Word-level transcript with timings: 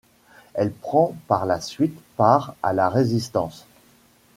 Elle 0.55 0.71
prend 0.71 1.15
par 1.27 1.45
la 1.45 1.61
suite 1.61 2.01
part 2.17 2.55
à 2.63 2.73
la 2.73 2.89
Résistance. 2.89 3.67